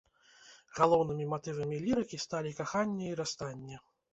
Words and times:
Галоўнымі 0.77 1.27
матывамі 1.35 1.77
лірыкі 1.85 2.21
сталі 2.27 2.57
каханне 2.61 3.05
і 3.11 3.17
расстанне. 3.21 3.77